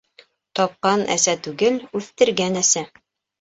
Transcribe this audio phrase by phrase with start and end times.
[0.59, 2.85] Тапҡан әсә түгел, үҫтергән әсә.